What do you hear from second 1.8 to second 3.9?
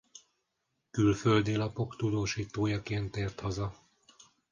tudósítójaként tért haza.